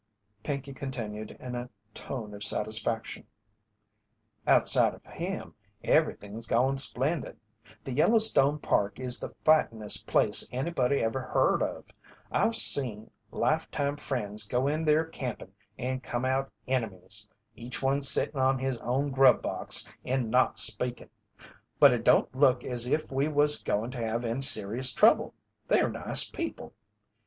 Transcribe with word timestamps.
Pinkey 0.41 0.73
continued 0.73 1.37
in 1.39 1.53
a 1.53 1.69
tone 1.93 2.33
of 2.33 2.43
satisfaction: 2.43 3.27
"Outside 4.47 4.95
of 4.95 5.05
him, 5.05 5.53
everything's 5.83 6.47
goin' 6.47 6.79
splendid. 6.79 7.37
The 7.83 7.91
Yellowstone 7.93 8.57
Park 8.57 8.99
is 8.99 9.19
the 9.19 9.29
fightin'est 9.45 10.03
place 10.07 10.49
anybody 10.51 11.03
ever 11.03 11.21
heard 11.21 11.61
of. 11.61 11.85
I've 12.31 12.55
seen 12.55 13.11
life 13.29 13.69
time 13.69 13.95
friends 13.95 14.45
go 14.45 14.65
in 14.67 14.85
there 14.85 15.05
campin' 15.05 15.53
and 15.77 16.01
come 16.01 16.25
out 16.25 16.51
enemies 16.67 17.29
each 17.55 17.83
one 17.83 18.01
sittin' 18.01 18.39
on 18.39 18.57
his 18.57 18.77
own 18.77 19.11
grub 19.11 19.43
box 19.43 19.87
and 20.03 20.31
not 20.31 20.57
speakin'. 20.57 21.11
But 21.79 21.93
it 21.93 22.03
don't 22.03 22.33
look 22.33 22.63
as 22.63 22.87
if 22.87 23.11
we 23.11 23.27
was 23.27 23.61
goin' 23.61 23.91
to 23.91 23.99
have 23.99 24.25
any 24.25 24.41
serious 24.41 24.93
trouble 24.93 25.35
they're 25.67 25.91
nice 25.91 26.23
people." 26.27 26.73